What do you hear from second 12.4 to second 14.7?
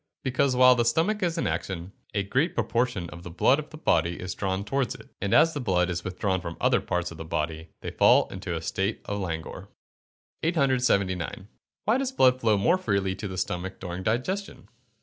flow more freely to the stomach during digestion?